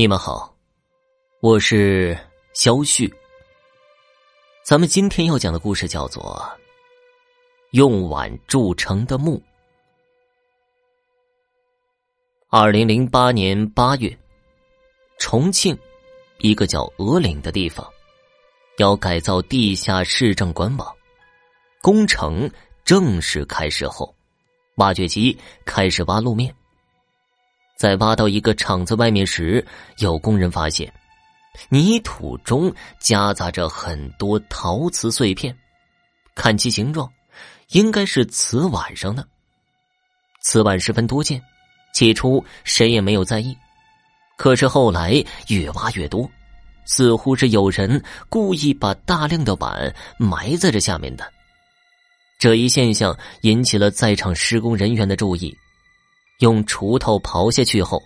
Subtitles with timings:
[0.00, 0.56] 你们好，
[1.40, 2.16] 我是
[2.54, 3.12] 肖旭。
[4.64, 6.42] 咱们今天要讲的故事叫做
[7.72, 9.36] 《用碗铸成的墓》。
[12.48, 14.18] 二零零八年八月，
[15.18, 15.78] 重庆
[16.38, 17.86] 一个叫鹅岭的地方，
[18.78, 20.96] 要改造地下市政管网，
[21.82, 22.50] 工程
[22.86, 24.14] 正式开始后，
[24.76, 26.54] 挖掘机开始挖路面。
[27.80, 29.66] 在挖到一个厂子外面时，
[30.00, 30.92] 有工人发现，
[31.70, 35.56] 泥土中夹杂着很多陶瓷碎片，
[36.34, 37.10] 看其形状，
[37.70, 39.26] 应该是瓷碗上的。
[40.42, 41.42] 瓷碗十分多见，
[41.94, 43.56] 起初谁也没有在意，
[44.36, 46.30] 可是后来越挖越多，
[46.84, 51.26] 似乎是有人故意把大量的碗埋在这下面的。
[52.38, 55.56] 这一现象引起了在场施工人员的注意。
[56.40, 58.02] 用锄头刨下去后，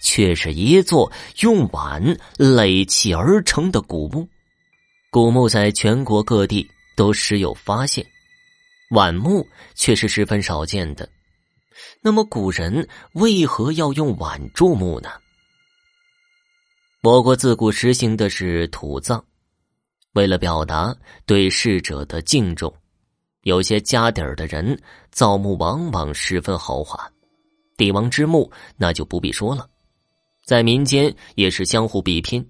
[0.00, 4.26] 却是一座用碗垒砌而成的古墓。
[5.10, 8.06] 古墓在全国各地都时有发现，
[8.90, 11.08] 碗墓却是十分少见的。
[12.02, 15.10] 那么，古人为何要用碗筑墓呢？
[17.02, 19.24] 我国自古实行的是土葬，
[20.12, 22.72] 为了表达对逝者的敬重，
[23.42, 24.78] 有些家底儿的人
[25.10, 27.10] 造墓往往十分豪华。
[27.80, 29.66] 帝王之墓那就不必说了，
[30.44, 32.46] 在民间也是相互比拼，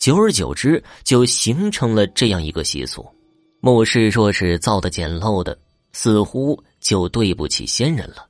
[0.00, 3.06] 久而久之就形成了这样一个习俗：
[3.60, 5.56] 墓室若是造的简陋的，
[5.92, 8.26] 似乎就对不起先人了；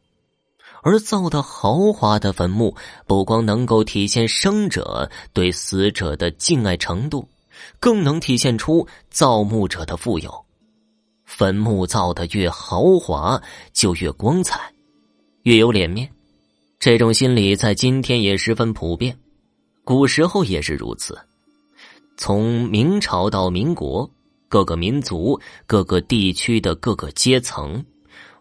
[0.82, 7.26] 而造的豪华的坟墓，不光能够体现生者对死者的敬爱程度，
[7.80, 10.44] 更能体现出造墓者的富有。
[11.24, 13.40] 坟墓造的越豪华，
[13.72, 14.74] 就越光彩，
[15.44, 16.10] 越有脸面。
[16.80, 19.18] 这种心理在今天也十分普遍，
[19.82, 21.18] 古时候也是如此。
[22.16, 24.08] 从明朝到民国，
[24.48, 27.84] 各个民族、各个地区的各个阶层，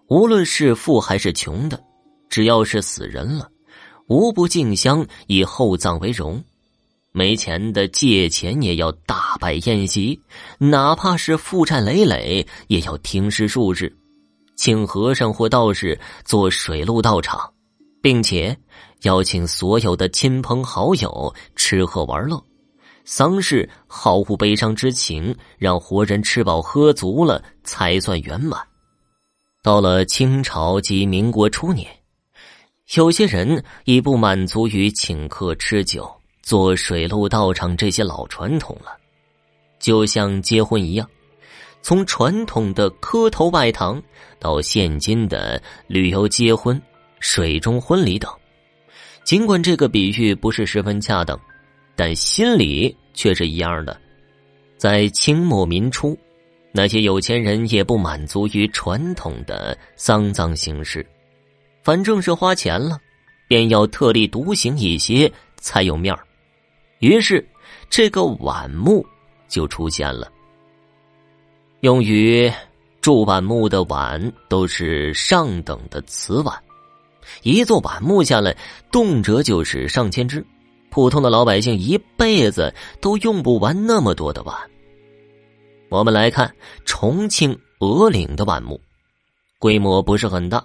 [0.07, 1.83] 无论是富还是穷的，
[2.29, 3.49] 只要是死人了，
[4.05, 6.43] 无不敬香以厚葬为荣。
[7.11, 10.21] 没钱的借钱也要大摆宴席，
[10.59, 13.91] 哪怕是负债累累，也要停尸数日，
[14.55, 17.51] 请和尚或道士做水陆道场。
[18.07, 18.57] 并且
[19.01, 22.41] 邀请所有的亲朋好友吃喝玩乐，
[23.03, 28.65] 丧事毫无悲伤之情，让活人吃饱喝足了才算圆满。
[29.61, 31.85] 到了清朝及民国初年，
[32.95, 36.09] 有些人已不满足于请客吃酒、
[36.41, 38.95] 做水陆道场这些老传统了，
[39.79, 41.05] 就像结婚一样，
[41.81, 44.01] 从传统的磕头拜堂
[44.39, 46.81] 到现今的旅游结婚。
[47.19, 48.31] 水中婚礼等，
[49.23, 51.39] 尽管这个比喻不是十分恰当，
[51.95, 53.99] 但心理却是一样的。
[54.77, 56.17] 在清末民初，
[56.71, 61.05] 那些有钱人也不满足于传统的丧葬形式，
[61.83, 62.99] 反正是花钱了，
[63.47, 66.23] 便要特立独行一些才有面儿。
[66.99, 67.43] 于是，
[67.89, 69.05] 这个碗墓
[69.47, 70.31] 就出现了。
[71.81, 72.51] 用于
[73.01, 76.55] 铸碗墓的碗都是上等的瓷碗。
[77.43, 78.55] 一座板木下来，
[78.91, 80.45] 动辄就是上千只，
[80.89, 84.55] 普通的老百姓一辈子都用不完那么多的碗。
[85.89, 86.53] 我们来看
[86.85, 88.79] 重庆鹅岭的碗墓，
[89.59, 90.63] 规模不是很大，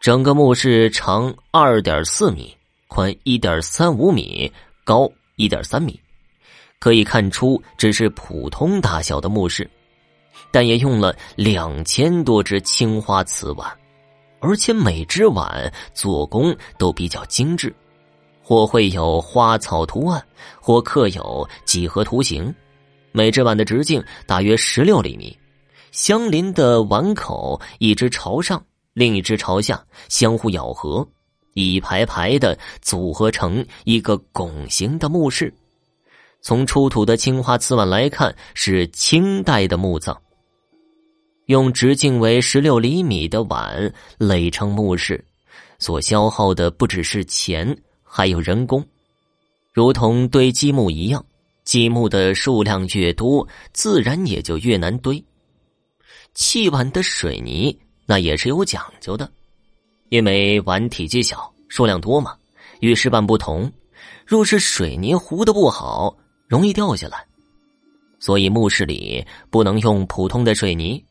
[0.00, 2.54] 整个墓室长二点四米，
[2.88, 4.52] 宽一点三五米，
[4.84, 5.98] 高一点三米，
[6.78, 9.68] 可以看出只是普通大小的墓室，
[10.50, 13.66] 但也用了两千多只青花瓷碗。
[14.44, 17.74] 而且每只碗做工都比较精致，
[18.42, 20.22] 或会有花草图案，
[20.60, 22.54] 或刻有几何图形。
[23.10, 25.34] 每只碗的直径大约十六厘米，
[25.92, 28.62] 相邻的碗口一只朝上，
[28.92, 31.08] 另一只朝下，相互咬合，
[31.54, 35.50] 一排排的组合成一个拱形的墓室。
[36.42, 40.14] 从出土的青花瓷碗来看，是清代的墓葬。
[41.46, 45.22] 用直径为十六厘米的碗垒成墓室，
[45.78, 48.82] 所消耗的不只是钱，还有人工。
[49.72, 51.22] 如同堆积木一样，
[51.64, 55.22] 积木的数量越多，自然也就越难堆。
[56.32, 59.30] 砌碗的水泥那也是有讲究的，
[60.08, 62.34] 因为碗体积小，数量多嘛，
[62.80, 63.70] 与石板不同。
[64.26, 66.16] 若是水泥糊的不好，
[66.48, 67.26] 容易掉下来，
[68.18, 71.04] 所以墓室里不能用普通的水泥。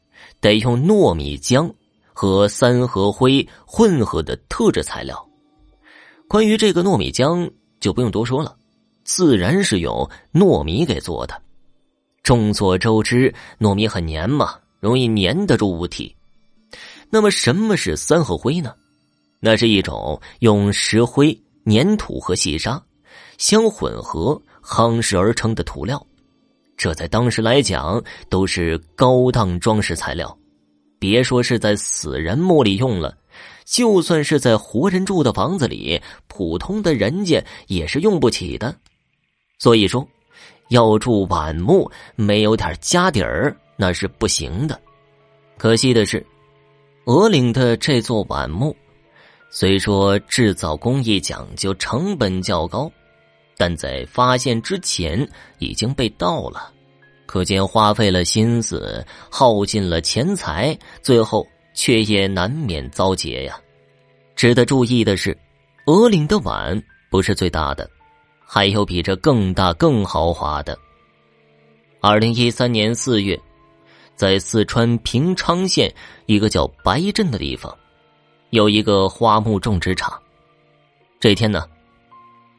[0.44, 1.74] 得用糯米浆
[2.12, 5.26] 和三合灰混合的特制材料。
[6.28, 7.50] 关于这个糯米浆，
[7.80, 8.54] 就不用多说了，
[9.06, 11.42] 自然是用糯米给做的。
[12.24, 16.14] 众所周知，糯米很粘嘛，容易粘得住物体。
[17.10, 18.76] 那么，什么是三合灰呢？
[19.40, 21.34] 那是一种用石灰、
[21.68, 22.84] 粘土和细沙
[23.38, 26.06] 相混合夯实而成的涂料。
[26.84, 30.38] 这在当时来讲都是高档装饰材料。
[31.00, 33.18] 别说是在死人墓里用了，
[33.64, 38.76] 就算是在活人住的房子里，普通的人家也是用不起的。
[39.60, 40.06] 所以说。
[40.70, 44.80] 要住晚墓，没有点家底儿那是不行的。
[45.58, 46.26] 可惜的是，
[47.06, 48.76] 鹅岭的这座晚墓，
[49.52, 52.92] 虽说制造工艺讲究，成本较高，
[53.56, 56.73] 但在发现之前已经被盗了，
[57.26, 63.60] 可见花费了心思，耗尽了钱财，最后却也难免遭劫呀。
[64.36, 65.38] 值得注意的是，
[65.86, 67.90] 鹅岭的碗不是最大的。
[68.46, 70.78] 还有比这更大、更豪华的。
[72.00, 73.40] 二零一三年四月，
[74.16, 75.92] 在四川平昌县
[76.28, 77.76] 一个叫白镇的地方，
[78.52, 80.22] 有一个花木种植场。
[81.20, 81.66] 这天呢，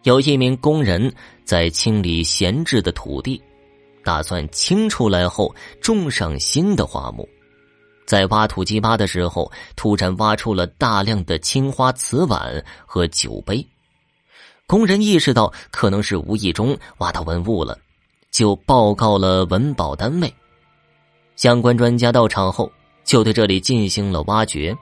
[0.02, 1.14] 有一名工人
[1.44, 3.40] 在清理闲置的土地，
[4.04, 7.28] 打算清出来后种上新的花木。
[8.06, 13.66] 在挖土机挖的时候，突然挖出了大量的青花瓷碗和酒杯。
[14.66, 17.78] 工人意识到可能是无意中挖到文物了，
[18.30, 20.32] 就报告了文保单位。
[21.36, 22.70] 相关专家到场后，
[23.04, 24.76] 就对这里进行了挖掘，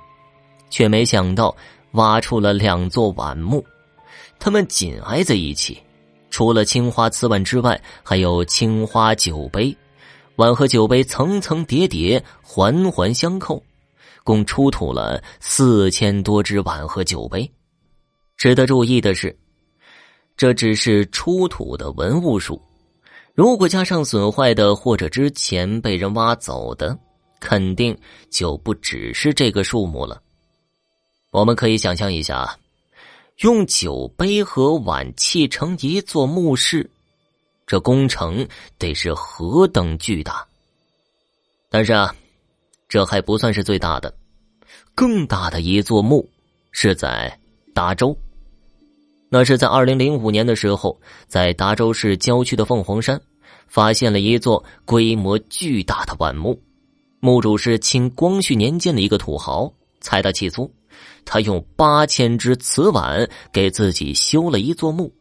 [0.68, 1.54] 却没想到
[1.92, 3.64] 挖出了两座碗墓，
[4.38, 5.80] 他们紧挨在一起，
[6.32, 9.76] 除了青花瓷碗之外，还有青花酒杯，
[10.36, 13.62] 碗和酒杯层层叠叠，环环相扣，
[14.24, 17.48] 共出土了四千多只碗和酒杯。
[18.38, 19.38] 值得注意的是。
[20.34, 22.60] 这只是出土的文物数，
[23.34, 26.98] 如果加上损坏的或者之前被人挖走的，
[27.38, 27.96] 肯定
[28.30, 30.20] 就不只是这个数目了。
[31.30, 32.56] 我们可以想象一下，
[33.42, 36.88] 用酒杯和碗砌成一座墓室，
[37.66, 38.46] 这工程
[38.78, 40.46] 得是何等巨大。
[41.68, 42.14] 但是啊，
[42.88, 44.14] 这还不算是最大的，
[44.94, 46.28] 更大的一座墓
[46.70, 47.36] 是在
[47.74, 48.16] 达州。
[49.28, 53.20] 那是在二零零五年的时候，在达州市郊区的凤凰山，
[53.66, 56.62] 发现了一座规模巨大的碗墓。
[57.18, 60.72] 墓主是清光绪年间的一个土豪，财大气粗，
[61.24, 65.12] 他用八千只瓷碗给自己修了一座墓，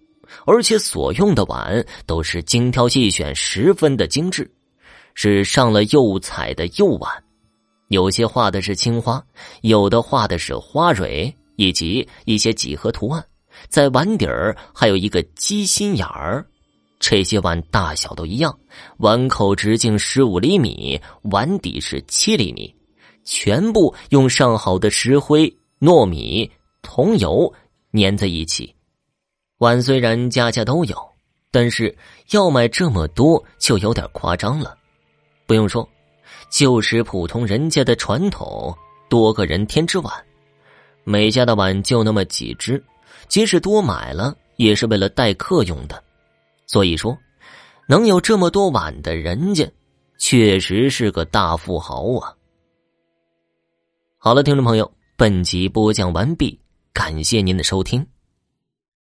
[0.46, 4.50] 而且所用的碗都是精挑细选，十分的精致，
[5.14, 7.12] 是上了釉彩的釉碗，
[7.90, 9.24] 有些画的是青花，
[9.62, 13.24] 有的画的是花蕊以及一些几何图案。
[13.68, 16.46] 在碗底儿还有一个鸡心眼儿，
[17.00, 18.58] 这些碗大小都一样，
[18.98, 22.74] 碗口直径十五厘米，碗底是七厘米，
[23.26, 26.50] 全部用上好的石灰、糯米、
[26.84, 27.52] 桐油
[27.94, 28.74] 粘在一起。
[29.58, 30.96] 碗虽然家家都有，
[31.50, 31.96] 但是
[32.30, 34.78] 要买这么多就有点夸张了。
[35.48, 35.88] 不用说，
[36.52, 38.72] 就是普通人家的传统，
[39.10, 40.14] 多个人添只碗，
[41.04, 42.82] 每家的碗就那么几只。
[43.28, 46.04] 即使多买了，也是为了待客用的。
[46.68, 47.18] 所以说，
[47.88, 49.68] 能有这么多碗的人家，
[50.20, 52.36] 确实是个大富豪啊！
[54.18, 56.58] 好了，听众朋友，本集播讲完毕，
[56.94, 58.04] 感谢您的收听。